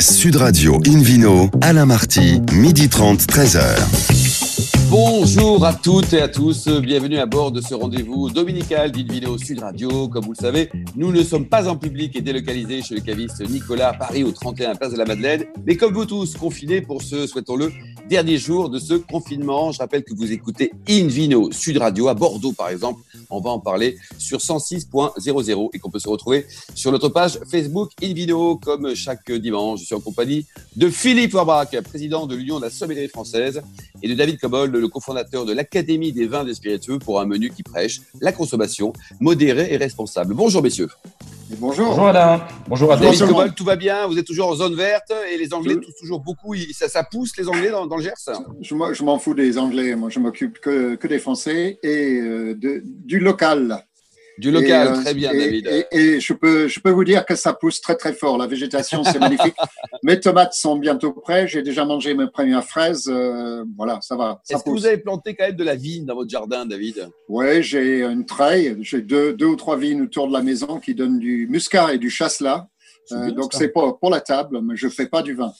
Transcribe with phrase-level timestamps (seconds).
[0.00, 4.28] Sud Radio Invino, Alain Marty, midi 30, 13h.
[4.90, 9.58] Bonjour à toutes et à tous, bienvenue à bord de ce rendez-vous dominical d'Invino Sud
[9.58, 10.08] Radio.
[10.08, 13.46] Comme vous le savez, nous ne sommes pas en public et délocalisés chez le caviste
[13.50, 17.02] Nicolas à Paris au 31 Place de la Madeleine, mais comme vous tous, confinés pour
[17.02, 17.70] ce, souhaitons-le,
[18.08, 19.70] dernier jour de ce confinement.
[19.70, 23.60] Je rappelle que vous écoutez Invino Sud Radio à Bordeaux par exemple, on va en
[23.60, 29.30] parler sur 106.00 et qu'on peut se retrouver sur notre page Facebook Invino comme chaque
[29.30, 29.80] dimanche.
[29.80, 30.46] Je suis en compagnie
[30.76, 33.62] de Philippe Forbach, président de l'Union de la sommellerie française
[34.02, 37.50] et de David Cobol, le cofondateur de l'Académie des vins et spiritueux pour un menu
[37.50, 40.34] qui prêche la consommation modérée et responsable.
[40.34, 40.88] Bonjour messieurs.
[41.56, 41.88] Bonjour.
[41.88, 42.46] Bonjour Alain.
[42.68, 45.52] Bonjour à David Cobol, tout va bien Vous êtes toujours en zone verte et les
[45.54, 46.54] Anglais toussent toujours beaucoup.
[46.72, 48.12] Ça, ça pousse les Anglais dans, le Gers
[48.60, 49.96] Je, m'en fous des Anglais.
[49.96, 53.84] Moi, je m'occupe que, que, des Français et euh, de, du local.
[54.38, 55.68] Du local, euh, très bien, David.
[55.90, 58.38] Et, je, peux, je peux vous dire que ça pousse très, très fort.
[58.38, 59.56] La végétation, c'est magnifique.
[60.04, 61.48] Mes tomates sont bientôt prêtes.
[61.48, 63.08] J'ai déjà mangé mes premières fraises.
[63.08, 64.40] Euh, voilà, ça va.
[64.48, 67.08] Est-ce que vous avez planté quand même de la vigne dans votre jardin, David?
[67.28, 68.76] Oui, j'ai une treille.
[68.80, 71.98] J'ai deux, deux ou trois vignes autour de la maison qui donnent du muscat et
[71.98, 72.68] du chasselas.
[73.12, 75.52] Euh, donc, c'est pour, pour la table, mais je ne fais pas du vin.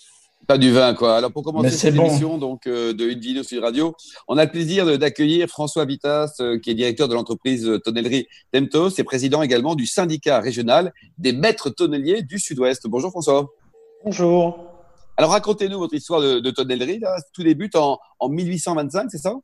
[0.49, 1.15] Pas du vin, quoi.
[1.15, 3.95] Alors, pour commencer cette émission donc, euh, de Une vidéo sur Radio,
[4.29, 8.29] on a le plaisir d'accueillir François Vitas, euh, qui est directeur de l'entreprise euh, tonnellerie
[8.51, 12.87] Temtos et président également du syndicat régional des maîtres tonneliers du Sud-Ouest.
[12.87, 13.47] Bonjour François.
[14.03, 14.73] Bonjour.
[15.19, 17.03] Alors, racontez-nous votre histoire de, tonnellerie.
[17.35, 19.35] Tout débute en, en 1825, c'est ça?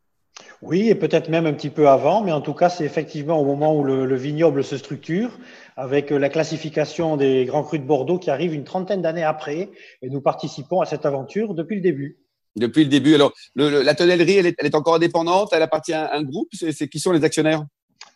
[0.62, 3.44] Oui, et peut-être même un petit peu avant, mais en tout cas, c'est effectivement au
[3.44, 5.38] moment où le, vignoble se structure,
[5.76, 9.70] avec la classification des grands crus de Bordeaux qui arrive une trentaine d'années après,
[10.02, 12.18] et nous participons à cette aventure depuis le début.
[12.56, 13.14] Depuis le début.
[13.14, 17.12] Alors, la tonnellerie, elle est, encore indépendante, elle appartient à un groupe, c'est qui sont
[17.12, 17.64] les actionnaires?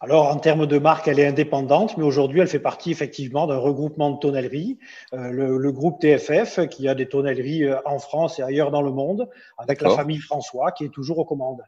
[0.00, 3.58] Alors, en termes de marque, elle est indépendante, mais aujourd'hui, elle fait partie effectivement d'un
[3.58, 4.78] regroupement de tonnelleries,
[5.12, 8.92] euh, le, groupe TFF, qui a des tonnelleries euh, en France et ailleurs dans le
[8.92, 11.62] monde, avec la famille François, qui est toujours aux commandes.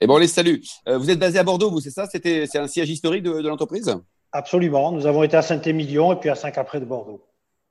[0.00, 0.56] Eh bon, on les salue.
[0.88, 2.06] Euh, vous êtes basé à Bordeaux, vous, c'est ça?
[2.06, 3.94] C'était, C'est un siège historique de, l'entreprise?
[4.36, 4.92] Absolument.
[4.92, 7.24] Nous avons été à Saint-Émilion et puis à Saint-Capré de Bordeaux.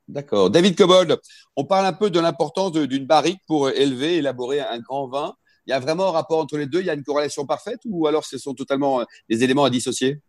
[0.07, 0.49] D'accord.
[0.49, 1.15] David Cobold,
[1.55, 5.35] on parle un peu de l'importance d'une barrique pour élever, élaborer un grand vin.
[5.67, 6.79] Il y a vraiment un rapport entre les deux?
[6.79, 9.69] Il y a une corrélation parfaite ou alors ce sont totalement euh, des éléments à
[9.69, 10.21] dissocier?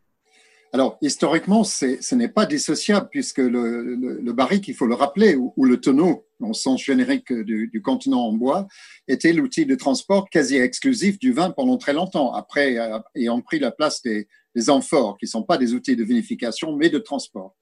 [0.75, 5.81] Alors, historiquement, ce n'est pas dissociable puisque le, barrique, il faut le rappeler, ou, le
[5.81, 8.67] tonneau, au sens générique du, continent en bois,
[9.09, 13.59] était l'outil de transport quasi exclusif du vin pendant très longtemps, après euh, ayant pris
[13.59, 14.29] la place des,
[14.69, 17.55] amphores, qui ne sont pas des outils de vinification, mais de transport.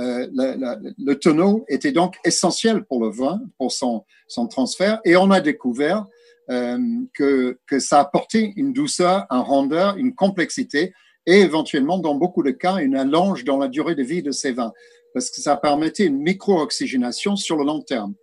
[0.00, 4.04] Euh, le, tonneau était donc essentiel pour le vin, pour son,
[4.50, 6.04] transfert, et on a découvert
[6.50, 6.78] euh,
[7.14, 10.92] que, que ça apportait une douceur, un rondeur, une complexité
[11.26, 14.52] et éventuellement, dans beaucoup de cas, une allonge dans la durée de vie de ces
[14.52, 14.72] vins,
[15.14, 18.14] parce que ça permettait une micro-oxygénation sur le long terme,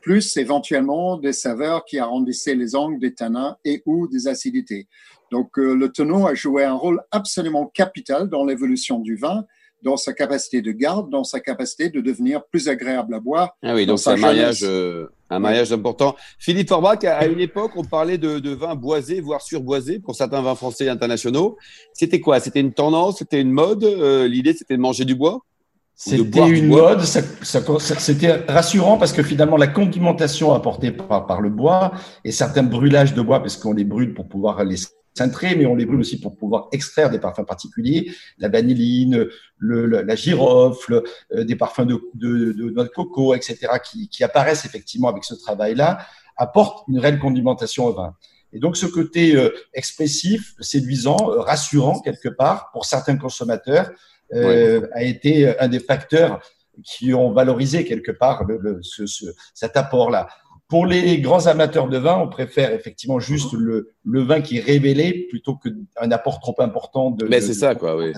[0.00, 4.86] plus éventuellement des saveurs qui arrondissaient les angles des tanins et ou des acidités.
[5.32, 9.44] Donc, euh, le tonneau a joué un rôle absolument capital dans l'évolution du vin,
[9.82, 13.50] dans sa capacité de garde, dans sa capacité de devenir plus agréable à boire.
[13.62, 16.16] Ah oui, donc c'est un mariage, euh, un mariage important.
[16.38, 20.42] Philippe Forbach, à une époque, on parlait de, de vins boisés, voire surboisés pour certains
[20.42, 21.56] vins français internationaux.
[21.92, 22.40] C'était quoi?
[22.40, 23.18] C'était une tendance?
[23.18, 23.84] C'était une mode?
[23.84, 25.40] Euh, L'idée, c'était de manger du bois?
[25.98, 31.48] C'était une mode, ça, c'était rassurant parce que finalement la condimentation apportée par, par, le
[31.48, 34.60] bois et certains brûlages de bois, parce qu'on les brûle pour pouvoir
[35.18, 39.26] les mais on les brûle aussi pour pouvoir extraire des parfums particuliers, la vanilline,
[39.58, 44.24] le, la girofle, euh, des parfums de, de, de, noix de coco, etc., qui, qui
[44.24, 45.98] apparaissent effectivement avec ce travail-là,
[46.36, 48.14] apportent une réelle condimentation au vin.
[48.52, 53.90] Et donc ce côté euh, expressif, séduisant, euh, rassurant quelque part pour certains consommateurs
[54.32, 56.40] a été un des facteurs
[56.82, 60.28] qui ont valorisé quelque part le, ce, ce, cet apport-là.
[60.68, 64.60] Pour les grands amateurs de vin, on préfère effectivement juste le, le vin qui est
[64.60, 67.24] révélé plutôt qu'un apport trop important de.
[67.26, 68.12] Mais c'est ça, quoi, oui.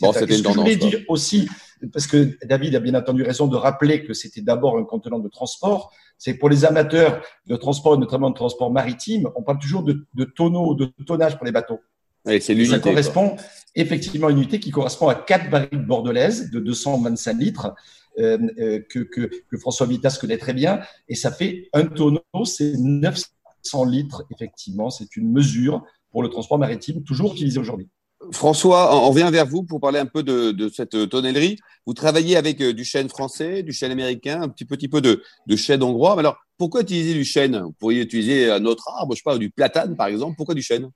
[0.00, 0.56] Bon, c'était une tendance.
[0.56, 1.48] Je voulais dire aussi,
[1.92, 5.28] parce que David a bien entendu raison de rappeler que c'était d'abord un contenant de
[5.28, 5.92] transport.
[6.18, 10.24] C'est pour les amateurs de transport, notamment de transport maritime, on parle toujours de, de
[10.24, 11.80] tonneau, de tonnage pour les bateaux.
[12.26, 12.74] Oui, c'est l'unité.
[12.74, 13.36] Ça correspond
[13.74, 17.74] effectivement à une unité qui correspond à quatre barriques bordelaises de 225 litres
[18.20, 20.80] que, que, que, François Vitas connaît très bien.
[21.08, 24.90] Et ça fait un tonneau, c'est 900 litres, effectivement.
[24.90, 27.88] C'est une mesure pour le transport maritime, toujours utilisée aujourd'hui.
[28.32, 31.56] François, on revient vers vous pour parler un peu de, cette tonnellerie.
[31.86, 35.22] Vous travaillez avec euh, du chêne français, du chêne américain, un petit, petit peu de,
[35.56, 36.14] chêne hongrois.
[36.16, 37.58] Mais alors, pourquoi utiliser du chêne?
[37.58, 40.36] Vous pourriez utiliser un autre arbre, je sais pas, du platane par exemple.
[40.36, 40.90] Pourquoi du chêne?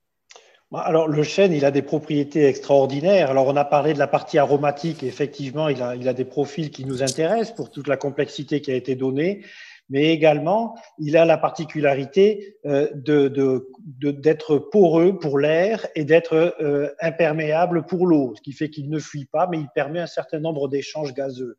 [0.77, 3.31] Alors, le chêne, il a des propriétés extraordinaires.
[3.31, 5.03] Alors, on a parlé de la partie aromatique.
[5.03, 8.71] effectivement, il a, il a des profils qui nous intéressent pour toute la complexité qui
[8.71, 9.45] a été donnée.
[9.91, 13.69] mais également il a la particularité euh, de,
[14.11, 18.99] d'être poreux pour l'air et d'être euh, imperméable pour l'eau, ce qui fait qu'il ne
[18.99, 21.57] fuit pas, mais il permet un certain nombre d'échanges gazeux.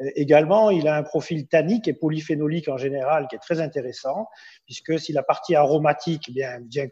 [0.00, 4.26] Euh, également, il a un profil tannique et polyphénolique en général qui est très intéressant,
[4.66, 6.88] puisque si la partie aromatique eh bien, vient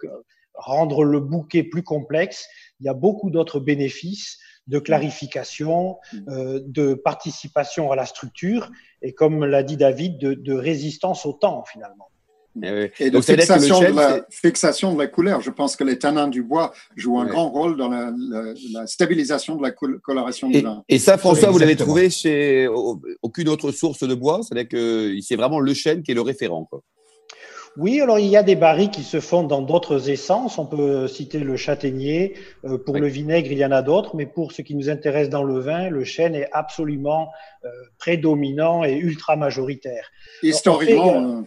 [0.58, 2.46] rendre le bouquet plus complexe,
[2.81, 5.96] il y a beaucoup d'autres bénéfices de clarification,
[6.28, 8.70] euh, de participation à la structure
[9.02, 12.08] et, comme l'a dit David, de, résistance au temps finalement.
[12.60, 15.40] Eh et, de fixation, de la, fixation de la couleur.
[15.40, 19.62] Je pense que les tanins du bois jouent un grand rôle dans la, stabilisation de
[19.62, 20.82] la coloration du vin.
[20.88, 22.69] Et ça, François, vous l'avez trouvé chez
[23.22, 26.64] aucune autre source de bois C'est-à-dire que c'est vraiment le chêne qui est le référent.
[26.64, 26.82] Quoi.
[27.78, 30.58] Oui, alors il y a des barils qui se font dans d'autres essences.
[30.58, 32.34] On peut citer le châtaignier.
[32.64, 35.28] Euh, pour le vinaigre, il y en a d'autres, mais pour ce qui nous intéresse
[35.28, 37.28] dans le vin, le chêne est absolument
[37.64, 40.10] euh, prédominant et ultra majoritaire.
[40.42, 41.42] Historiquement, euh,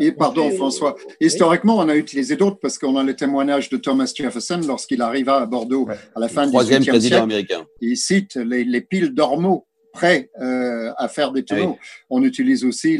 [0.00, 4.12] et pardon François, historiquement, on a utilisé d'autres parce qu'on a le témoignage de Thomas
[4.12, 7.14] Jefferson lorsqu'il arriva à Bordeaux à la fin du XVIIIe siècle.
[7.14, 7.64] américain.
[7.80, 11.78] Il cite les, les piles d'ormeaux prêts euh, à faire des tonneaux.
[12.10, 12.98] On utilise aussi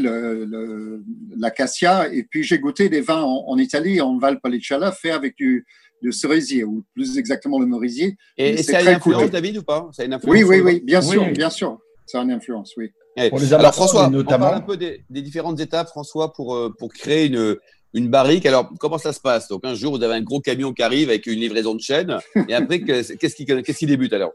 [1.36, 2.12] l'acacia.
[2.12, 5.66] et puis, j'ai goûté des vins en, Italie, en Valpolicella, fait avec du,
[6.10, 8.16] cerisier, ou plus exactement le merisier.
[8.38, 9.88] Et, c'est une influence, David, ou pas?
[10.24, 11.78] Oui, oui, oui, bien sûr, bien sûr.
[12.06, 12.90] Ça a une influence, oui.
[13.16, 14.46] Alors, François, notamment...
[14.46, 17.56] on parle un peu des, différentes étapes, François, pour, euh, pour créer une,
[17.94, 18.46] une barrique.
[18.46, 19.48] Alors, comment ça se passe?
[19.48, 22.16] Donc, un jour, vous avez un gros camion qui arrive avec une livraison de chaîne.
[22.48, 24.32] Et après, qu'est-ce qui, qu'est-ce qui débute alors?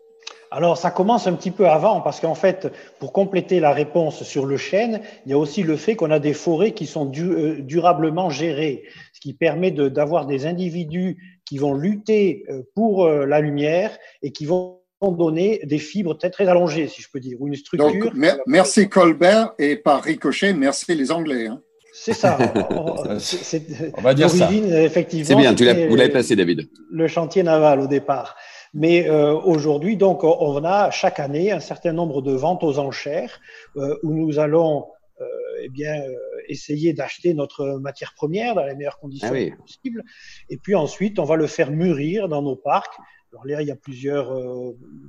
[0.53, 2.67] Alors, ça commence un petit peu avant, parce qu'en fait,
[2.99, 6.19] pour compléter la réponse sur le chêne, il y a aussi le fait qu'on a
[6.19, 8.83] des forêts qui sont euh, durablement gérées,
[9.13, 14.33] ce qui permet d'avoir des individus qui vont lutter euh, pour euh, la lumière et
[14.33, 17.89] qui vont donner des fibres très, très allongées, si je peux dire, ou une structure.
[17.89, 18.13] Donc,
[18.45, 21.47] merci Colbert et par ricochet, merci les Anglais.
[21.47, 21.61] Hein.
[21.93, 22.37] C'est ça.
[23.19, 23.63] C'est,
[23.97, 24.49] on va dire ça.
[24.51, 25.25] Effectivement.
[25.25, 26.69] C'est bien, tu vous l'avez placé, David.
[26.89, 28.35] Le chantier naval au départ.
[28.73, 33.41] Mais euh, aujourd'hui, donc, on a chaque année un certain nombre de ventes aux enchères
[33.75, 34.87] euh, où nous allons
[35.19, 35.25] euh,
[35.61, 36.01] eh bien,
[36.47, 40.03] essayer d'acheter notre matière première dans les meilleures conditions ah possibles.
[40.49, 42.97] Et puis ensuite, on va le faire mûrir dans nos parcs.
[43.33, 44.35] Alors là, il y a plusieurs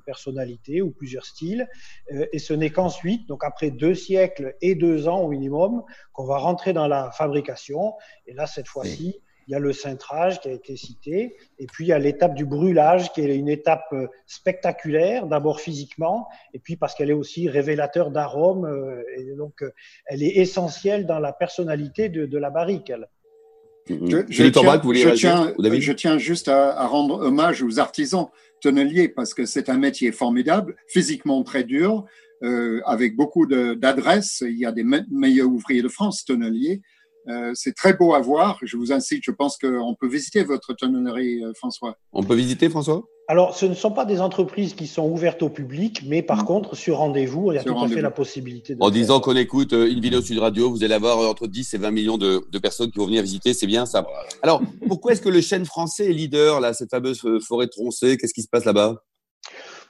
[0.07, 1.67] personnalités ou plusieurs styles.
[2.11, 5.83] et ce n'est qu'ensuite, donc après deux siècles et deux ans au minimum,
[6.13, 7.95] qu'on va rentrer dans la fabrication.
[8.27, 9.21] Et là, cette fois-ci,
[9.53, 12.35] il y a le cintrage qui a été cité, et puis il y a l'étape
[12.35, 17.13] du brûlage qui est une étape euh, spectaculaire, d'abord physiquement, et puis parce qu'elle est
[17.13, 19.71] aussi révélateur d'arômes, euh, et donc euh,
[20.07, 22.91] elle est essentielle dans la personnalité de, la barrique.
[23.91, 28.31] Je, tiens, juste à, rendre hommage aux artisans
[28.63, 32.07] tonneliers parce que c'est un métier formidable, physiquement très dur,
[32.87, 34.43] avec beaucoup d'adresses.
[34.47, 36.81] Il y a des meilleurs ouvriers de France tonneliers.
[37.29, 38.59] Euh, c'est très beau à voir.
[38.63, 41.97] Je vous incite, je pense qu'on peut visiter votre tonnellerie, euh, François.
[42.13, 43.05] On peut visiter, François?
[43.29, 46.75] Alors, ce ne sont pas des entreprises qui sont ouvertes au public, mais par contre,
[46.75, 48.75] sur rendez-vous, il y a tout à fait la possibilité.
[48.75, 51.75] De en disant qu'on écoute euh, une vidéo Sud Radio, vous allez avoir entre 10
[51.75, 53.55] et 20 millions de, personnes qui vont venir visiter.
[53.55, 54.05] C'est bien ça.
[54.43, 58.17] Alors, pourquoi est-ce que le chêne français est leader, là, cette fameuse forêt troncée?
[58.17, 59.03] Qu'est-ce qui se passe là-bas?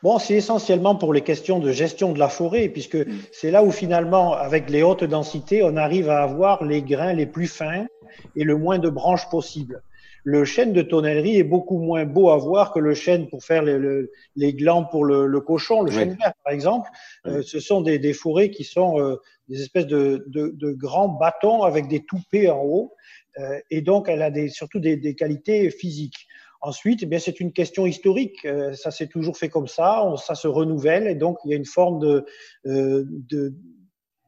[0.03, 2.99] Bon, c'est essentiellement pour les questions de gestion de la forêt, puisque
[3.31, 7.27] c'est là où finalement, avec les hautes densités, on arrive à avoir les grains les
[7.27, 7.87] plus fins
[8.35, 9.83] et le moins de branches possible.
[10.25, 13.63] Le chêne de tonnellerie est beaucoup moins beau à voir que le chêne pour faire
[13.63, 16.91] les, glands pour le, cochon, le chêne vert par exemple.
[17.27, 19.17] Euh, ce sont des, forêts qui sont euh,
[19.49, 22.93] des espèces de, grands bâtons avec des toupées en haut,
[23.39, 26.27] euh, et donc elle a des, surtout des qualités physiques.
[26.65, 28.45] Ensuite, eh bien, c'est une question historique.
[28.45, 31.57] Euh, ça s'est toujours fait comme ça, ça se renouvelle, et donc il y a
[31.57, 32.25] une forme de,
[32.67, 33.53] euh, de,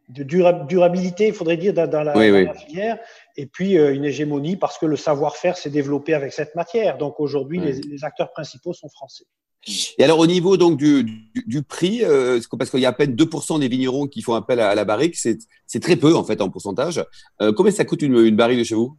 [0.09, 2.13] de durabilité, il faudrait dire, dans, la,
[2.55, 2.99] filière,
[3.37, 6.99] et puis euh, une hégémonie parce que le savoir-faire s'est développé avec cette matière.
[6.99, 9.25] Donc aujourd'hui, les, acteurs principaux sont français.
[9.97, 12.03] Et alors au niveau donc du, du, prix,
[12.59, 15.17] parce qu'il y a à peine 2% des vignerons qui font appel à, la barrique,
[15.17, 17.03] c'est très peu en fait en pourcentage.
[17.57, 18.99] combien ça coûte une, une barrique de chez vous?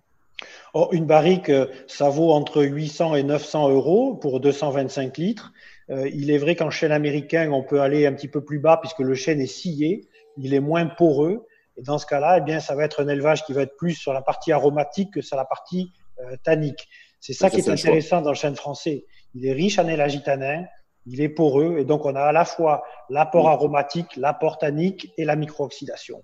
[0.73, 5.53] Oh, une barrique, euh, ça vaut entre 800 et 900 euros pour 225 litres.
[5.89, 8.77] Euh, il est vrai qu'en chêne américain, on peut aller un petit peu plus bas
[8.77, 11.45] puisque le chêne est scié, il est moins poreux.
[11.77, 13.93] Et dans ce cas-là, eh bien, ça va être un élevage qui va être plus
[13.93, 16.87] sur la partie aromatique que sur la partie euh, tannique.
[17.19, 19.05] C'est ça qui est, intéressant dans le chêne français.
[19.33, 20.65] Il est riche en élagitanin,
[21.05, 25.25] il est poreux, et donc on a à la fois l'apport aromatique, l'apport tannique et
[25.25, 26.23] la micro-oxydation.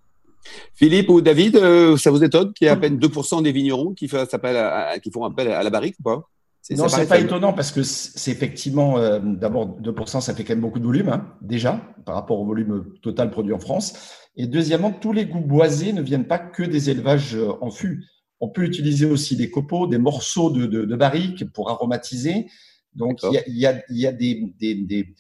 [0.74, 3.93] Philippe ou David, euh, ça vous étonne qu'il y ait à peine 2% des vignerons
[3.93, 6.27] qui, font appel à la barrique ou pas?
[6.69, 10.62] Non, c'est pas étonnant parce que c'est effectivement, euh, d'abord, 2%, ça fait quand même
[10.62, 13.93] beaucoup de volume, hein, déjà, par rapport au volume total produit en France.
[14.38, 18.05] Et deuxièmement, tous les goûts boisés ne viennent pas que des élevages en fût.
[18.39, 22.48] On peut utiliser aussi des copeaux, des morceaux de, de, barriques pour aromatiser.
[22.93, 25.13] Donc, il y a, y a, des, des, des,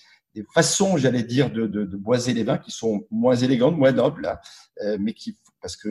[0.53, 4.39] façons, j'allais dire, de, de, boiser les vins qui sont moins élégantes, moins nobles,
[4.83, 5.89] euh, mais qui, parce que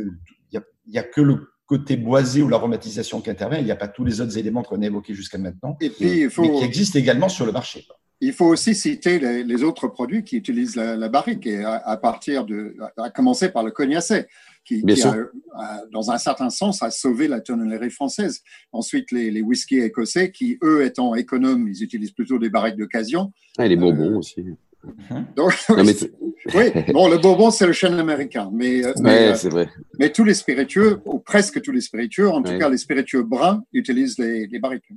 [0.53, 3.59] il n'y a, a, que le côté boisé ou l'aromatisation qui intervient.
[3.59, 6.23] Il n'y a pas tous les autres éléments qu'on a évoqués jusqu'à maintenant, Et puis,
[6.23, 6.43] il faut...
[6.43, 7.87] mais qui existent également sur le marché.
[8.21, 12.77] Il faut aussi citer les, autres produits qui utilisent la, barrique, et à, partir de,
[12.99, 14.27] à commencer par le cognacé,
[14.65, 18.43] qui, a, dans un certain sens, a sauvé la tonnellerie française.
[18.73, 23.33] Ensuite, les, les whiskies écossais, qui eux étant économes, ils utilisent plutôt des barriques d'occasion.
[23.57, 24.45] Ah, et les bonbons aussi.
[24.83, 25.27] Mhm.
[26.55, 29.69] oui, bon, le bourbon, c'est le chêne américain, mais, euh, mais, euh, vrai.
[29.99, 33.63] mais, tous les spiritueux, ou presque tous les spiritueux, en tout cas les spiritueux bruns,
[33.73, 34.91] utilisent les, les barriques.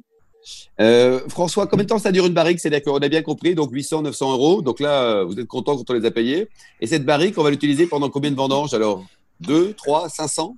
[0.80, 2.60] Euh, François, combien de temps ça dure une barrique?
[2.60, 4.62] C'est d'accord, on a bien compris, donc 800, 900 euros.
[4.62, 6.48] Donc là, euh, vous êtes content quand on les a payés.
[6.82, 9.04] Et cette barrique, on va l'utiliser pendant combien de vendanges alors?
[9.42, 10.56] 2, 3, 500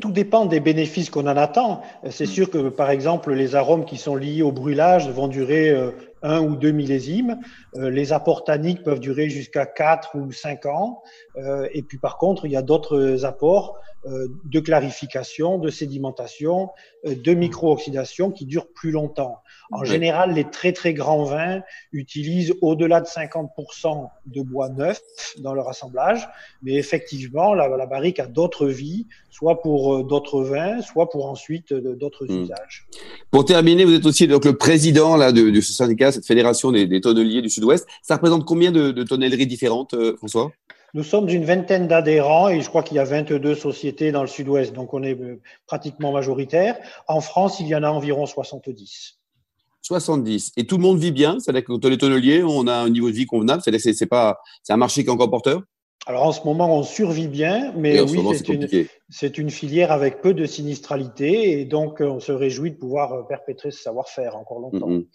[0.00, 1.82] tout dépend des bénéfices qu'on en attend.
[2.08, 5.90] C'est sûr que, par exemple, les arômes qui sont liés au brûlage vont durer euh,
[6.26, 7.38] un ou deux millésimes.
[7.74, 11.02] Les apports tanniques peuvent durer jusqu'à 4 ou 5 ans.
[11.72, 13.78] Et puis, par contre, il y a d'autres apports
[14.08, 16.70] euh, de clarification, de sédimentation,
[17.06, 19.40] euh, de micro-oxydation qui durent plus longtemps.
[19.72, 25.00] En général, les très très grands vins utilisent au-delà de 50% de bois neuf
[25.38, 26.28] dans leur assemblage,
[26.62, 31.74] mais effectivement, la, barrique a d'autres vies, soit pour euh, d'autres vins, soit pour ensuite
[31.74, 32.44] d'autres hmm.
[32.44, 32.86] usages.
[33.32, 37.00] Pour terminer, vous êtes aussi donc le président là, de, ce syndicat, cette fédération des,
[37.00, 37.86] tonneliers du Sud-Ouest.
[38.02, 40.50] Ça représente combien de, de tonnelleries différentes, François?
[40.96, 44.28] Nous sommes une vingtaine d'adhérents et je crois qu'il y a 22 sociétés dans le
[44.28, 46.78] sud-ouest, donc on est euh, pratiquement majoritaire.
[47.06, 49.18] En France, il y en a environ 70.
[49.82, 50.52] 70.
[50.56, 51.38] Et tout le monde vit bien?
[51.38, 53.60] C'est-à-dire que quand on est tonnelier, on a un niveau de vie convenable?
[53.62, 55.60] C'est-à-dire que c'est pas, c'est un marché qui est encore porteur?
[56.08, 58.20] Alors en ce moment, on survit bien, mais oui,
[59.10, 63.12] c'est une, une, filière avec peu de sinistralité et donc on se réjouit de pouvoir
[63.12, 64.88] euh, perpétrer ce savoir-faire encore longtemps.
[64.88, 65.06] Mm-hmm.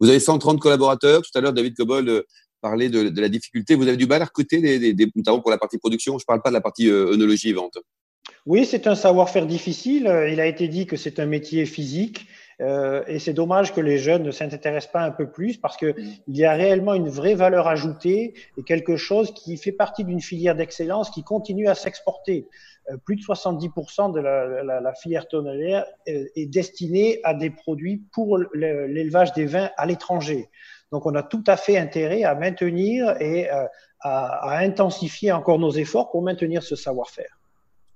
[0.00, 1.22] Vous avez 130 collaborateurs.
[1.22, 2.22] Tout à l'heure, David Cobol euh,
[2.60, 3.76] parler de, la difficulté.
[3.76, 6.18] Vous avez du mal à recruter, des, des, notamment pour la partie production.
[6.18, 7.78] Je ne parle pas de la partie euh, œnologie et vente.
[8.44, 10.12] Oui, c'est un savoir-faire difficile.
[10.32, 12.26] Il a été dit que c'est un métier physique.
[12.60, 15.94] Euh, et c'est dommage que les jeunes ne s'intéressent pas un peu plus parce qu'il
[16.28, 20.54] y a réellement une vraie valeur ajoutée et quelque chose qui fait partie d'une filière
[20.54, 22.48] d'excellence qui continue à s'exporter.
[22.90, 28.02] Euh, plus de 70% de la, la, la, filière tonnelière est destinée à des produits
[28.12, 30.48] pour l'élevage des vins à l'étranger.
[30.92, 33.64] Donc, on a tout à fait intérêt à maintenir et euh,
[34.00, 37.38] à, intensifier encore nos efforts pour maintenir ce savoir-faire.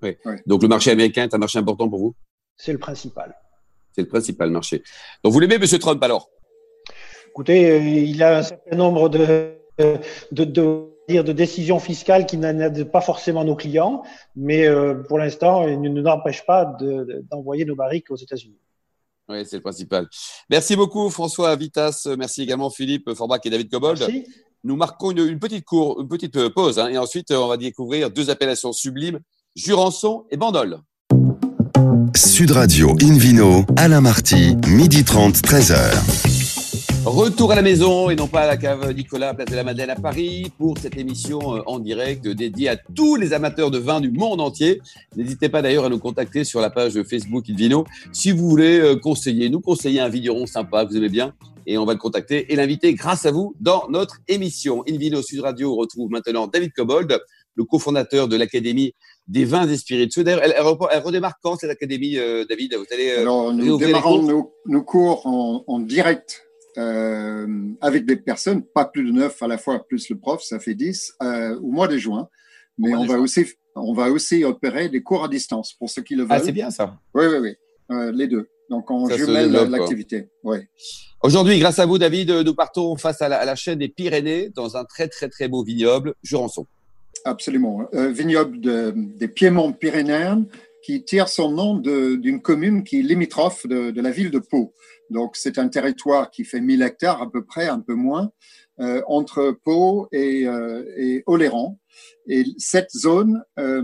[0.03, 0.17] Oui.
[0.47, 2.15] Donc, le marché américain est un marché important pour vous?
[2.57, 3.35] C'est le principal.
[3.95, 4.83] C'est le principal marché.
[5.23, 5.79] Donc, vous l'aimez, M.
[5.79, 6.31] Trump, alors?
[7.29, 10.45] Écoutez, euh, il a un certain nombre de, de,
[11.09, 14.03] de décisions fiscales qui n'aident pas forcément nos clients,
[14.37, 16.77] mais euh, pour l'instant, il ne nous empêche pas
[17.31, 18.59] d'envoyer nos barriques aux États-Unis.
[19.29, 20.07] Oui, c'est le principal.
[20.51, 22.09] Merci beaucoup François Vitas.
[22.19, 23.99] Merci également Philippe Forbach et David Cobold.
[23.99, 24.27] Merci.
[24.65, 28.31] Nous marquons une, petite, cour, une petite pause hein, et ensuite on va découvrir deux
[28.31, 29.21] appellations sublimes,
[29.55, 30.79] Jurançon et Bandol.
[32.17, 37.05] Sud Radio Invino, Alain Marty, midi 30, 13h.
[37.05, 39.91] Retour à la maison et non pas à la cave Nicolas, place de la Madeleine
[39.91, 44.01] à Paris pour cette émission euh, en direct dédiée à tous les amateurs de vin
[44.01, 44.81] du monde entier.
[45.17, 48.95] N'hésitez pas d'ailleurs à nous contacter sur la page Facebook Invino si vous voulez euh,
[48.95, 51.35] conseiller, nous conseiller un vigneron sympa que vous aimez bien
[51.67, 54.85] et on va le contacter et l'inviter grâce à vous dans notre émission.
[54.89, 57.21] Invino Sud Radio retrouve maintenant David Cobold,
[57.55, 58.95] le cofondateur de l'Académie
[59.29, 60.25] des vins et spiritueux.
[60.25, 62.75] D'ailleurs, elle, redémarre quand cette académie, euh, David?
[62.75, 66.45] Vous allez, Alors, nous démarrons nos, cours en direct
[66.77, 67.47] euh,
[67.81, 70.75] avec des personnes, pas plus de neuf à la fois, plus le prof, ça fait
[70.75, 72.29] 10, euh, au mois de juin.
[72.79, 73.47] Mais on va, aussi,
[73.77, 76.39] on va aussi opérer des cours à distance pour ceux qui le ah, veulent.
[76.41, 76.99] Ah, c'est bien ça.
[77.15, 77.55] Oui, oui, oui,
[77.93, 78.49] euh, les deux.
[78.71, 80.31] Donc, on jumelle l'activité.
[80.43, 80.59] Oui.
[81.23, 84.85] Aujourd'hui, grâce à vous, David, nous partons face à la, chaîne des Pyrénées dans un
[84.85, 86.67] très, très, très beau vignoble, Jurançon.
[87.25, 87.89] Absolument.
[87.93, 90.45] vignoble des Piémonts pyrénéens
[90.85, 94.75] qui tire son nom d'une commune qui est limitrophe de, la ville de Pau.
[95.09, 98.31] Donc, c'est un territoire qui fait 1000 hectares à peu près, un peu moins,
[98.81, 101.79] euh, entre Pau et, euh, et, Oléran.
[102.27, 103.83] Et cette zone euh,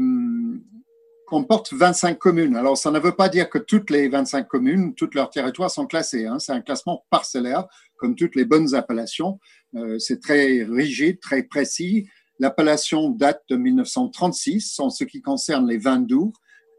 [1.27, 2.57] comporte 25 communes.
[2.57, 5.87] Alors, ça ne veut pas dire que toutes les 25 communes, tous leurs territoires sont
[5.87, 6.27] classés.
[6.27, 6.39] Hein.
[6.39, 7.67] C'est un classement parcellaire,
[7.97, 9.39] comme toutes les bonnes appellations.
[9.77, 12.09] Euh, c'est très rigide, très précis.
[12.41, 16.33] L'appellation date de 1936 en ce qui concerne les vins doux,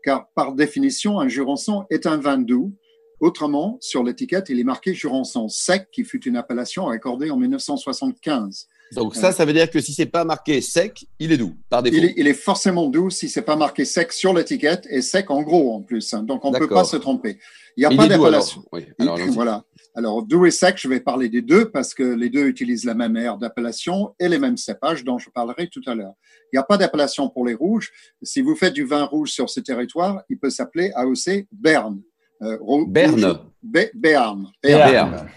[0.04, 2.76] car par définition, un Jurançon est un vin doux
[3.22, 8.68] Autrement, sur l'étiquette, il est marqué Jurançon sec, qui fut une appellation accordée en 1975.
[8.94, 11.82] Donc ça, ça veut dire que si c'est pas marqué sec, il est doux, par
[11.82, 11.98] défaut.
[12.18, 15.74] Il est, forcément doux si c'est pas marqué sec sur l'étiquette et sec en gros
[15.74, 16.14] en plus.
[16.14, 16.24] Hein.
[16.24, 17.38] Donc on ne peut pas se tromper.
[17.78, 18.64] Il n'y a pas d'appellation.
[18.72, 18.86] Oui.
[19.30, 19.64] voilà.
[19.96, 22.94] Alors doux et sec, je vais parler des deux parce que les deux utilisent la
[22.94, 26.14] même aire d'appellation et les mêmes cépages dont je parlerai tout à l'heure.
[26.52, 27.92] Il n'y a pas d'appellation pour les rouges.
[28.22, 32.02] Si vous faites du vin rouge sur ce territoire, il peut s'appeler AOC Berne.
[32.44, 32.58] Euh,
[32.88, 33.40] Berne.
[33.62, 34.48] Berne.
[34.64, 35.28] Berne.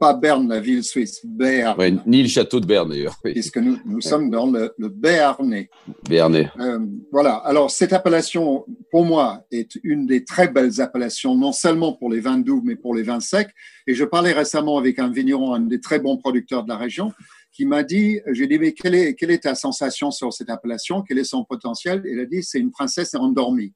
[0.00, 1.20] Pas, Berne, la ville suisse.
[1.24, 2.02] Berne.
[2.06, 3.16] ni le château de Berne, d'ailleurs.
[3.22, 5.68] Puisque nous, nous sommes dans le, le Béarnais.
[6.10, 6.78] Euh,
[7.12, 7.34] voilà.
[7.44, 12.20] Alors, cette appellation, pour moi, est une des très belles appellations, non seulement pour les
[12.20, 13.50] vins doux, mais pour les vins secs.
[13.86, 17.12] Et je parlais récemment avec un vigneron, un des très bons producteurs de la région,
[17.52, 21.02] qui m'a dit, j'ai dit, mais quelle est, quelle est ta sensation sur cette appellation?
[21.02, 22.02] Quel est son potentiel?
[22.10, 23.74] Il a dit, c'est une princesse endormie.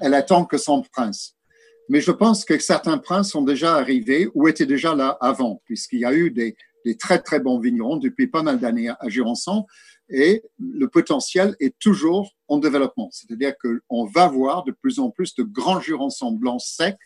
[0.00, 1.34] Elle attend que son prince.
[1.88, 6.00] Mais je pense que certains princes sont déjà arrivés ou étaient déjà là avant, puisqu'il
[6.00, 6.56] y a eu des,
[6.98, 9.66] très très bons vignerons depuis pas mal d'années à Jurançon,
[10.08, 13.08] et le potentiel est toujours en développement.
[13.10, 16.96] C'est-à-dire qu'on va voir de plus en plus de grands Jurançons blancs secs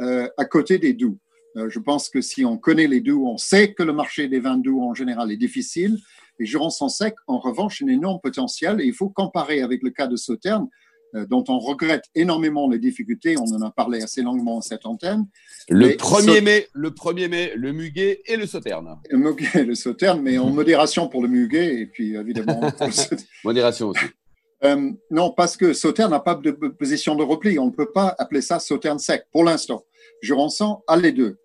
[0.00, 1.18] euh, à côté des doux.
[1.56, 4.40] Euh, je pense que si on connaît les doux, on sait que le marché des
[4.40, 5.98] vins doux en général est difficile.
[6.38, 10.06] Les Jurançons secs, en revanche, un énorme potentiel et il faut comparer avec le cas
[10.06, 10.68] de Sauternes
[11.28, 13.36] dont on regrette énormément les difficultés.
[13.38, 15.26] On en a parlé assez longuement à cette antenne.
[15.68, 18.96] Le 1er mai, le 1er mai, le muguet et le sauterne.
[19.10, 22.60] Le muguet et le sauterne, mais en modération pour le muguet et puis évidemment.
[23.44, 24.06] modération aussi.
[24.62, 27.58] Euh, non, parce que Sauterne n'a pas de position de repli.
[27.58, 29.84] On ne peut pas appeler ça Sauterne sec pour l'instant.
[30.22, 31.38] Je ressens à les deux.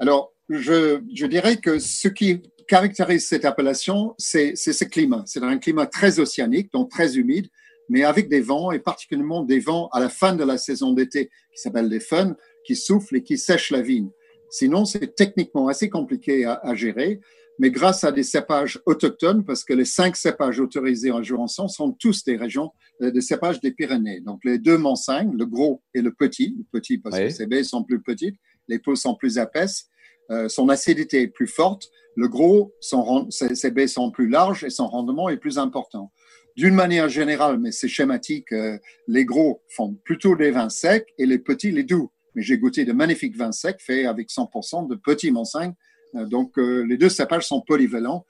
[0.00, 5.22] Alors, je, je, dirais que ce qui caractérise cette appellation, c'est ce climat.
[5.26, 7.48] C'est un climat très océanique, donc très humide,
[7.88, 11.26] mais avec des vents et particulièrement des vents à la fin de la saison d'été
[11.26, 14.10] qui s'appellent des fun, qui soufflent et qui sèchent la vigne.
[14.50, 17.20] Sinon, c'est techniquement assez compliqué à, à, gérer,
[17.58, 21.92] mais grâce à des cépages autochtones, parce que les cinq cépages autorisés en Jurançon sont
[21.92, 24.20] tous des régions, euh, des cépages des Pyrénées.
[24.20, 27.64] Donc les deux Montsingnes, le gros et le petit, le petit parce que ces baies
[27.64, 28.36] sont plus petites,
[28.68, 29.88] les peaux sont plus épaisses,
[30.30, 34.70] euh, son acidité est plus forte, le gros, son, ses baies sont plus larges et
[34.70, 36.12] son rendement est plus important.
[36.58, 41.24] D'une manière générale, mais c'est schématique, euh, les gros font plutôt des vins secs et
[41.24, 42.10] les petits les doux.
[42.34, 45.74] Mais j'ai goûté de magnifiques vins secs faits avec 100% de petits Montseng.
[46.16, 48.26] Euh, donc euh, les deux cépages sont polyvalents.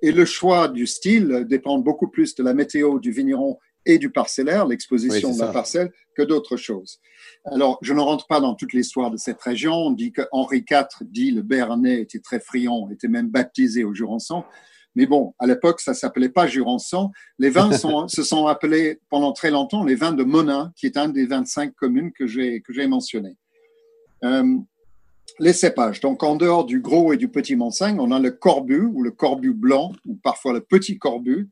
[0.00, 4.10] Et le choix du style dépend beaucoup plus de la météo du vigneron et du
[4.10, 7.00] parcellaire, l'exposition de la parcelle, que d'autres choses.
[7.46, 9.74] Alors, je ne rentre pas dans toute l'histoire de cette région.
[9.74, 13.92] On dit que Henri IV, dit le Béarnais, était très friand, était même baptisé au
[13.92, 14.44] Jurançon.
[14.94, 17.10] Mais bon, à l'époque, ça s'appelait pas Jurançon.
[17.38, 20.96] Les vins sont, se sont appelés pendant très longtemps les vins de Monin, qui est
[20.96, 23.36] un des 25 communes que j'ai que j'ai mentionné.
[24.24, 24.58] Euh,
[25.38, 26.00] les cépages.
[26.00, 29.10] Donc, en dehors du gros et du petit Montseng, on a le corbu ou le
[29.10, 31.48] corbu blanc ou parfois le petit corbu,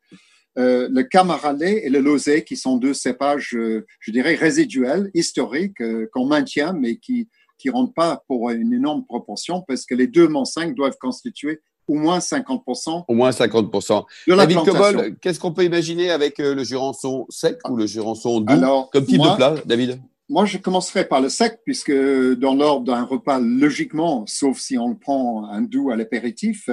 [0.59, 5.81] euh, le camaralais et le lozé, qui sont deux cépages, euh, je dirais, résiduels, historiques,
[5.81, 7.29] euh, qu'on maintient, mais qui
[7.61, 11.95] qui rentrent pas pour une énorme proportion parce que les deux Montseng doivent constituer au
[11.95, 13.05] moins 50%.
[13.09, 14.05] Au moins 50%.
[14.29, 18.87] David Cobol, qu'est-ce qu'on peut imaginer avec euh, le jurançon sec ou le jurançon doux
[18.93, 20.01] comme type de plat, David?
[20.29, 24.95] Moi, je commencerai par le sec, puisque dans l'ordre d'un repas, logiquement, sauf si on
[24.95, 26.71] prend un doux à l'apéritif,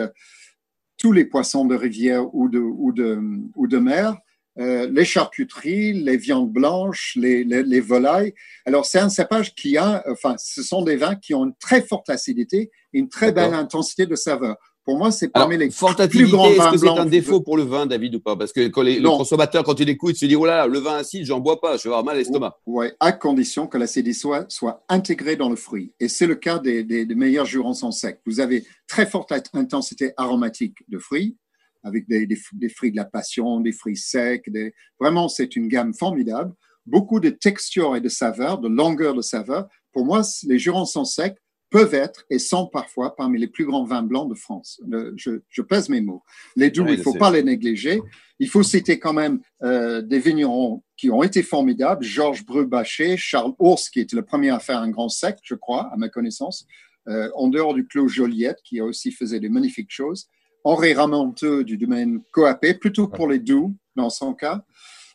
[0.97, 3.19] tous les poissons de rivière ou de, ou de,
[3.55, 4.15] ou de mer,
[4.59, 8.33] euh, les charcuteries, les viandes blanches, les, les, volailles.
[8.65, 11.81] Alors, c'est un cépage qui a, enfin, ce sont des vins qui ont une très
[11.81, 14.55] forte acidité et une très belle intensité de saveur.
[14.87, 17.85] Pour moi, c'est parmi les plus grands Est-ce que c'est un défaut pour le vin,
[17.85, 18.37] David, ou pas?
[18.37, 20.95] Parce que quand les, le consommateur, quand il écoute, se dit, oh là, le vin
[20.95, 22.57] acide, j'en bois pas, je vais avoir mal à l'estomac.
[22.65, 25.91] Oui, à condition que l'acidité soit, soit intégrée dans le fruit.
[25.99, 28.21] Et c'est le cas des, des, des meilleurs jurançons secs.
[28.25, 31.35] Vous avez très forte intensité aromatique de fruits,
[31.83, 34.49] avec des, des, fruits de la passion, des fruits secs.
[34.49, 34.73] Des...
[35.01, 36.53] Vraiment, c'est une gamme formidable.
[36.85, 39.67] Beaucoup de textures et de saveurs, de longueur de saveur.
[39.91, 41.35] Pour moi, les jurançons secs
[41.69, 44.81] peuvent être et sont parfois parmi les plus grands vins blancs de France.
[45.15, 46.23] je, je, pèse mes mots.
[46.55, 48.01] Les doux, il ne faut pas les négliger.
[48.39, 52.03] Il faut citer quand même euh, des vignerons qui ont été formidables.
[52.03, 55.89] Georges Brubacher, Charles Ours, qui était le premier à faire un grand sec, je crois,
[55.91, 56.65] à ma connaissance,
[57.07, 60.27] euh, en dehors du Clos Joliette, qui a aussi fait des magnifiques choses.
[60.63, 64.63] Henri Ramonteux du domaine Coapé, plutôt pour les doux dans son cas.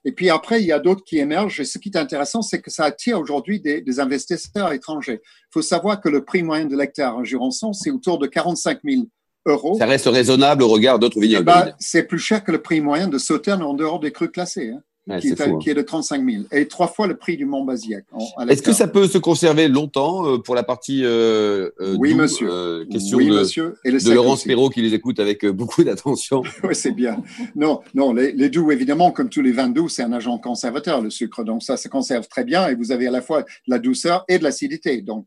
[0.04, 1.60] Et puis après, il y a d'autres qui émergent.
[1.60, 5.20] Et ce qui est intéressant, c'est que ça attire aujourd'hui des, investisseurs étrangers.
[5.22, 8.80] Il faut savoir que le prix moyen de l'hectare en Jurançon, c'est autour de 45
[8.84, 9.02] 000
[9.46, 9.76] euros.
[9.78, 11.50] Ça reste raisonnable au regard d'autres vignobles.
[11.50, 14.30] Eh ben, c'est plus cher que le prix moyen de Sauternes en dehors des crus
[14.30, 14.70] classés.
[14.70, 14.82] Hein.
[15.20, 15.58] Qui, est, fou, hein.
[15.60, 18.04] qui, est, de 35 000 et trois fois le prix du Mont Bazillac.
[18.48, 22.48] Est-ce que ça peut se conserver longtemps euh, pour la partie euh, euh Oui, monsieur.
[22.50, 23.74] Euh, question oui, de, monsieur.
[23.84, 26.42] Et le de Laurent Spiro qui les écoute avec euh, beaucoup d'attention.
[26.62, 27.22] oui, c'est bien.
[27.56, 31.00] Non, non les, les, doux, évidemment, comme tous les vins doux, c'est un agent conservateur,
[31.00, 31.42] le sucre.
[31.42, 34.24] Donc ça se conserve très bien et vous avez à la fois de la douceur
[34.28, 35.02] et de l'acidité.
[35.02, 35.26] Donc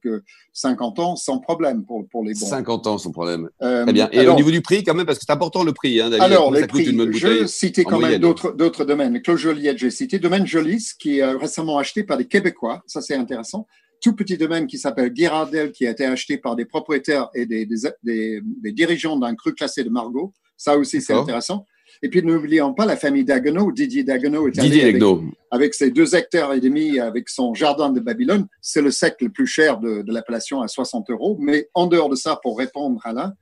[0.53, 2.45] 50 ans sans problème pour, pour les bons.
[2.45, 3.49] 50 ans sans problème.
[3.59, 4.07] très bien.
[4.13, 5.99] Et alors, au niveau du prix, quand même, parce que c'est important le prix.
[5.99, 9.21] Hein, alors, les prix, je citais quand même d'autres domaines.
[9.21, 10.19] Claude J'ai cité.
[10.19, 12.83] Domaine Jolis, qui est euh, récemment acheté par des Québécois.
[12.87, 13.67] Ça, c'est intéressant.
[14.01, 17.65] Tout petit domaine qui s'appelle Guirardel, qui a été acheté par des propriétaires et des,
[17.65, 20.33] des, des, dirigeants d'un cru classé de Margot.
[20.57, 21.65] Ça aussi, c'est intéressant.
[22.03, 23.71] Et puis, n'oublions pas la famille Dagenot.
[23.71, 25.01] Didier Dagenot est Didier avec,
[25.49, 28.47] avec, ses deux hectares et demi, avec son jardin de Babylone.
[28.61, 31.37] C'est le sec le plus cher de, de l'appellation à 60 euros.
[31.39, 33.33] Mais en dehors de ça, pour répondre à là,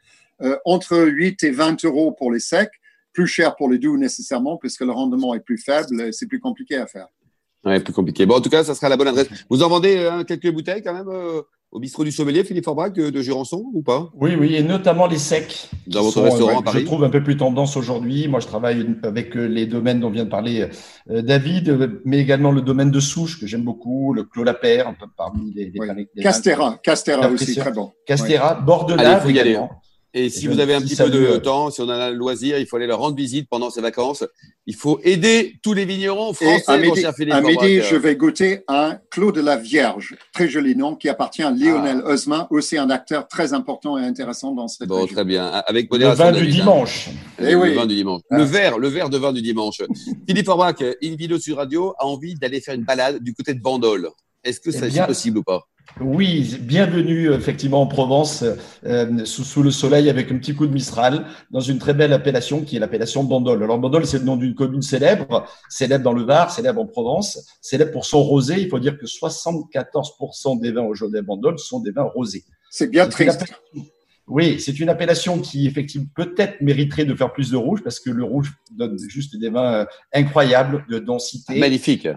[0.41, 2.71] euh, entre 8 et 20 euros pour les secs,
[3.13, 6.77] plus cher pour les doux nécessairement, puisque le rendement est plus faible, c'est plus compliqué
[6.77, 7.07] à faire.
[7.65, 8.25] Oui, plus compliqué.
[8.25, 9.29] Bon, en tout cas, ça sera la bonne adresse.
[9.49, 12.93] Vous en vendez euh, quelques bouteilles quand même euh, au bistrot du sommelier, Philippe Forbrac,
[12.93, 14.09] de, de, Jurançon ou pas?
[14.15, 15.69] Oui, oui, et notamment les secs.
[15.87, 18.27] Dans votre sont, restaurant ouais, à Paris Je trouve un peu plus tendance aujourd'hui.
[18.27, 20.67] Moi, je travaille avec les domaines dont vient de parler
[21.09, 24.93] euh, David, mais également le domaine de souche que j'aime beaucoup, le Clos Lapère, un
[24.93, 25.71] peu parmi les.
[25.71, 25.87] les, oui.
[26.15, 27.93] les Castera, Castera aussi, très bon.
[28.05, 29.69] Castera, Bordelais également.
[30.15, 32.67] Et si vous avez un petit peu de temps, si on a le loisir, il
[32.67, 34.23] faut aller leur rendre visite pendant ces vacances.
[34.67, 36.63] Il faut aider tous les vignerons français.
[36.67, 40.95] À midi, à midi je vais goûter un Clos de la Vierge, très joli nom,
[40.95, 42.09] qui appartient à Lionel ah.
[42.09, 45.15] Osma, aussi un acteur très important et intéressant dans cette bon, région.
[45.15, 45.47] Très bien.
[45.47, 47.09] Avec le vin du dimanche.
[47.39, 47.73] Et le oui.
[47.73, 48.21] vin du dimanche.
[48.29, 48.37] Ah.
[48.37, 49.81] Le verre, le verre de vin du dimanche.
[50.27, 53.61] Philippe Orbach, une vidéo sur radio, a envie d'aller faire une balade du côté de
[53.61, 54.09] Bandol.
[54.43, 55.63] Est-ce que c'est eh possible ou pas?
[55.99, 58.43] Oui, bienvenue effectivement en Provence,
[58.85, 62.13] euh, sous, sous, le soleil avec un petit coup de Mistral, dans une très belle
[62.13, 63.61] appellation qui est l'appellation Bandol.
[63.63, 67.57] Alors Bandol, c'est le nom d'une commune célèbre, célèbre dans le Var, célèbre en Provence,
[67.61, 68.59] célèbre pour son rosé.
[68.59, 72.43] Il faut dire que 74% des vins aujourd'hui à Bandol sont des vins rosés.
[72.71, 73.45] C'est bien triste.
[74.25, 78.09] Oui, c'est une appellation qui effectivement peut-être mériterait de faire plus de rouge parce que
[78.09, 81.59] le rouge donne juste des vins euh, incroyables de densité.
[81.59, 82.07] Magnifique.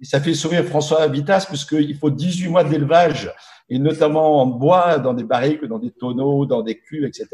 [0.00, 3.32] Et ça fait sourire François Habitas puisqu'il faut 18 mois d'élevage
[3.70, 7.26] et notamment en bois, dans des barriques, dans des tonneaux, dans des cuves, etc.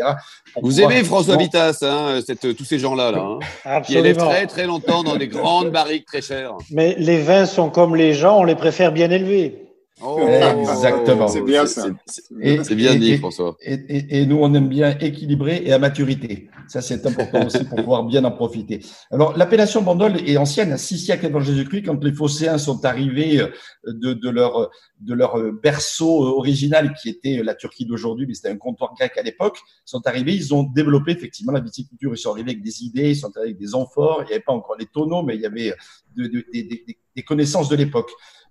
[0.63, 4.67] Vous aimez François Habitas, hein, cette, tous ces gens-là, là, hein, qui élèvent très très
[4.67, 6.55] longtemps dans des grandes barriques très chères.
[6.71, 9.70] Mais les vins sont comme les gens, on les préfère bien élevés.
[10.03, 11.29] Oh, Exactement.
[11.29, 11.87] C'est bien ça.
[12.07, 13.57] C'est bien dit, François.
[13.63, 16.49] Et, et, et, nous, on aime bien équilibrer et à maturité.
[16.69, 18.81] Ça, c'est important aussi pour pouvoir bien en profiter.
[19.11, 23.45] Alors, l'appellation Bandol est ancienne, à six siècles avant Jésus-Christ, quand les Phocéens sont arrivés
[23.87, 28.57] de, de, leur, de leur berceau original, qui était la Turquie d'aujourd'hui, mais c'était un
[28.57, 32.13] comptoir grec à l'époque, sont arrivés, ils ont développé effectivement la viticulture.
[32.15, 34.23] Ils sont arrivés avec des idées, ils sont arrivés avec des amphores.
[34.23, 35.75] Il n'y avait pas encore les tonneaux, mais il y avait
[36.17, 38.11] de, de, des connaissances de l'époque.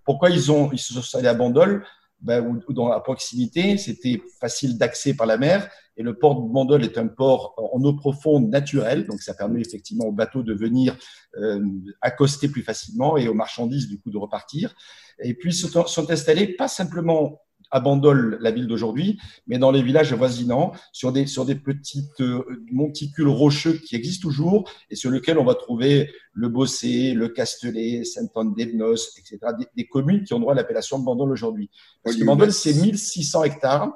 [0.10, 1.86] Pourquoi ils, ont, ils se sont installés à Bandol?
[2.20, 5.70] Ben, ou, dans la proximité C'était facile d'accès par la mer.
[5.98, 9.62] Et le port de Bandol est un port en eau profonde naturel, donc ça permet
[9.62, 10.98] effectivement aux bateaux de venir
[11.38, 11.64] euh,
[12.02, 14.74] accoster plus facilement et aux marchandises du coup de repartir.
[15.22, 17.40] Et puis sont, sont installés pas simplement
[17.72, 22.22] à Bandol, la ville d'aujourd'hui, mais dans les villages voisinants, sur des, sur des petites
[22.22, 27.30] euh, monticules rocheux qui existent toujours et sur lesquels on va trouver le Bossé, le
[27.30, 31.70] Castellet, Saint-Anne-d'Evnos, etc., des, des, communes qui ont droit à l'appellation de Bandol aujourd'hui.
[32.04, 33.92] Parce que Bandol, c'est 1600 hectares,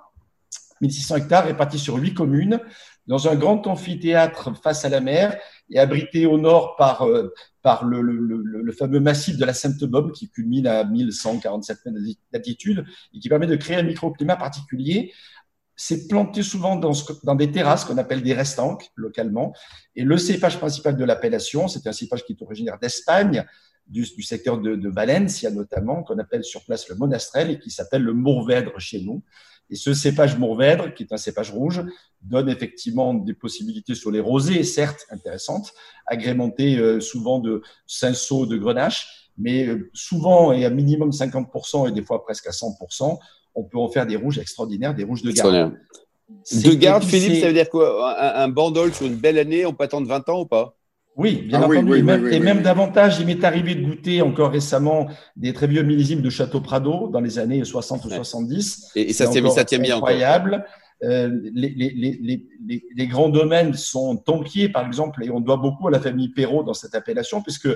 [0.82, 2.60] 1600 hectares répartis sur huit communes,
[3.08, 5.38] dans un grand amphithéâtre face à la mer
[5.74, 7.34] et abrité au nord par, euh,
[7.84, 13.48] le, fameux massif de la Sainte-Baume qui culmine à 1147 mètres d'altitude et qui permet
[13.48, 15.12] de créer un microclimat particulier.
[15.76, 19.54] C'est planté souvent dans, des terrasses qu'on appelle des restanques localement.
[19.96, 23.44] Et le cépage principal de l'appellation, c'est un cépage qui est originaire d'Espagne,
[23.88, 27.72] du, du, secteur de, de Valencia notamment, qu'on appelle sur place le monastrel et qui
[27.72, 29.24] s'appelle le Mourvèdre chez nous.
[29.74, 31.82] Et ce cépage Mourvèdre, qui est un cépage rouge,
[32.22, 35.74] donne effectivement des possibilités sur les rosés, certes intéressantes,
[36.06, 41.92] agrémentées euh, souvent de cinceau, de grenache, mais euh, souvent et à minimum 50% et
[41.92, 43.18] des fois presque à 100%,
[43.56, 45.74] on peut en faire des rouges extraordinaires, des rouges de garde.
[46.52, 48.16] De garde, Philippe, ça veut dire quoi?
[48.22, 50.78] Un, un bandol sur une belle année, on peut attendre 20 ans ou pas?
[51.16, 51.78] Oui, bien ah, entendu.
[51.78, 55.08] Oui, oui, et même, oui, et même davantage, il m'est arrivé de goûter encore récemment
[55.36, 58.92] des très vieux millésimes de Château Prado dans les années 60 ou 70.
[58.96, 60.66] Et, et ça, ça tient bien incroyable.
[61.04, 65.88] Euh, les, les, les, les, grands domaines sont Tompier, par exemple, et on doit beaucoup
[65.90, 67.68] à la famille Perrault dans cette appellation, puisque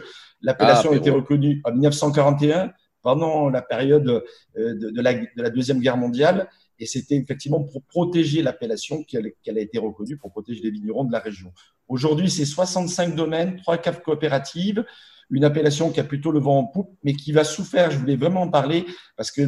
[0.41, 2.71] l'appellation ah, a été reconnue en 1941
[3.01, 4.23] pendant la période
[4.57, 6.47] euh, de, de, la, de la Deuxième Guerre mondiale.
[6.79, 11.05] Et c'était effectivement pour protéger l'appellation qu'elle qu a été reconnue, pour protéger les vignerons
[11.05, 11.51] de la région.
[11.87, 14.85] Aujourd'hui, c'est 65 domaines, trois caves coopératives,
[15.29, 17.91] une appellation qui a plutôt le vent en poupe, mais qui va souffrir.
[17.91, 18.85] Je voulais vraiment en parler
[19.15, 19.41] parce que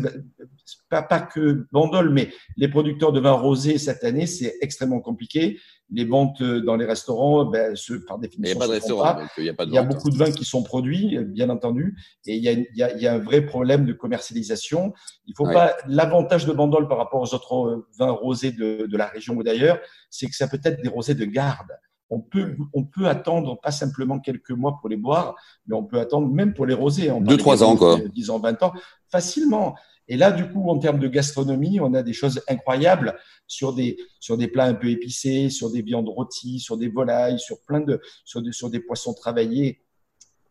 [0.89, 5.59] pas, pas que Bandol, mais les producteurs de vin rosé cette année, c'est extrêmement compliqué.
[5.91, 9.17] Les ventes dans les restaurants, ben, ceux, par définition, il n'y a pas de restaurant.
[9.37, 11.49] il y a, pas de il y a beaucoup de vins qui sont produits, bien
[11.49, 13.93] entendu, et il y a, il y a, il y a un vrai problème de
[13.93, 14.93] commercialisation.
[15.25, 15.75] Il faut pas.
[15.87, 19.79] L'avantage de Bandol par rapport aux autres vins rosés de, de la région ou d'ailleurs,
[20.09, 21.71] c'est que ça peut être des rosés de garde
[22.09, 25.35] on peut, on peut attendre pas simplement quelques mois pour les boire,
[25.67, 27.11] mais on peut attendre même pour les rosés.
[27.21, 27.99] Deux, trois ans, quoi.
[27.99, 28.73] 10 ans, 20 ans,
[29.09, 29.75] facilement.
[30.07, 33.97] Et là, du coup, en termes de gastronomie, on a des choses incroyables sur des,
[34.19, 37.79] sur des plats un peu épicés, sur des viandes rôties, sur des volailles, sur plein
[37.79, 39.81] de, sur des, sur des poissons travaillés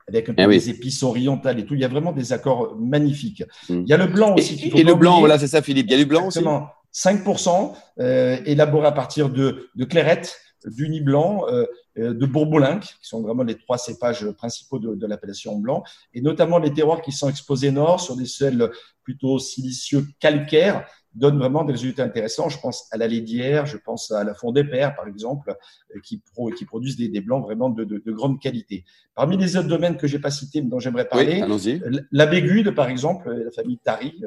[0.07, 1.75] avec un peu eh des épices orientales et tout.
[1.75, 3.43] Il y a vraiment des accords magnifiques.
[3.69, 3.83] Hmm.
[3.83, 4.71] Il y a le blanc aussi.
[4.75, 5.87] Et, le blanc, voilà, c'est ça, Philippe.
[5.89, 6.69] Il y a du blanc Exactement.
[6.95, 11.65] 5% euh, élaboré à partir de, de clairette d'Uni Blanc, euh,
[11.99, 15.83] euh, de Bourboulin, qui sont vraiment les trois cépages principaux de, de l'appellation blanc,
[16.15, 18.71] et notamment les terroirs qui sont exposés nord sur des sols
[19.03, 22.49] plutôt silicieux calcaires, donnent vraiment des résultats intéressants.
[22.49, 25.55] Je pense à la Lédière, je pense à la Fond des Pères, par exemple,
[25.95, 28.85] euh, qui, pro, qui produisent des, des, blancs vraiment de, de, de, grande qualité.
[29.15, 31.81] Parmi les autres domaines que j'ai pas cités, mais dont j'aimerais parler, oui,
[32.13, 34.23] la Bégude, par exemple, la famille Tari,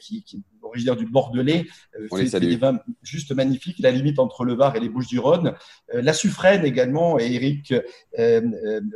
[0.00, 1.66] qui, qui originaire du Bordelais,
[1.98, 5.54] euh, fait des vins juste magnifiques, la limite entre le Var et les Bouches-du-Rhône.
[5.94, 7.72] Euh, la Suffrène également, et Eric,
[8.18, 8.40] euh,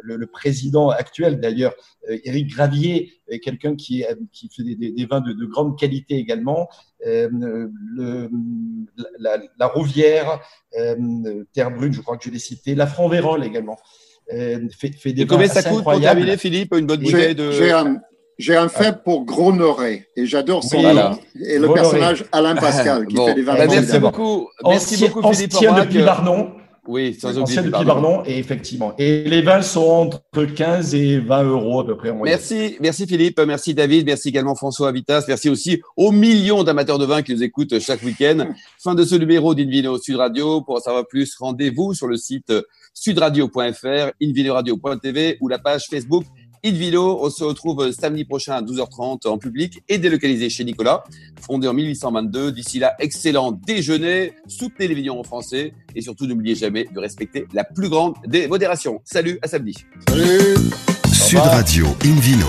[0.02, 1.74] le, le, président actuel d'ailleurs,
[2.08, 6.68] Éric Gravier, quelqu'un qui, qui fait des, des, des vins de, de, grande qualité également.
[7.04, 7.70] Le,
[9.18, 10.40] la, la, Rouvière,
[11.52, 12.74] Terre Brune, je crois que je l'ai cité.
[12.74, 13.78] La Franc-Vérole également.
[14.28, 17.52] fait, fait des et combien ça coûte pour terminer, Philippe, une bonne bouteille de...
[17.52, 18.00] J'ai un
[18.68, 23.34] fait pour Gros Noré et j'adore son nom et le personnage Alain Pascal qui fait
[23.34, 23.54] des vins.
[23.66, 24.48] Merci beaucoup.
[24.66, 25.54] Merci beaucoup, Philippe.
[25.54, 26.52] Ancien depuis Barnon.
[26.88, 27.42] Oui, sans oublier.
[27.42, 28.92] Ancien depuis Barnon, et effectivement.
[28.98, 32.16] Et les vins sont entre 15 et 20 euros à peu près en.
[32.24, 37.06] Merci, merci Philippe, merci David, merci également François Habitas, merci aussi aux millions d'amateurs de
[37.06, 38.48] vin qui nous écoutent chaque week-end.
[38.82, 40.62] Fin de ce numéro d'Invino Sud Radio.
[40.62, 42.52] Pour en savoir plus, rendez-vous sur le site
[42.94, 46.24] sudradio.fr, invinoradio.tv ou la page Facebook
[46.70, 51.02] Vidéo, on se retrouve samedi prochain à 12h30 en public et délocalisé chez Nicolas,
[51.40, 52.52] fondé en 1822.
[52.52, 57.64] D'ici là, excellent déjeuner, soutenez les vignerons français et surtout n'oubliez jamais de respecter la
[57.64, 59.00] plus grande des modérations.
[59.04, 59.74] Salut, à samedi.
[60.08, 60.56] Salut.
[61.12, 62.46] Sud Radio Invino.